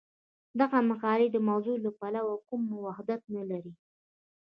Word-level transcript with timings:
دغه 0.59 0.77
مقالې 0.89 1.27
د 1.31 1.37
موضوع 1.49 1.77
له 1.85 1.91
پلوه 1.99 2.35
کوم 2.47 2.61
وحدت 2.85 3.21
نه 3.35 3.43
لري. 3.49 3.73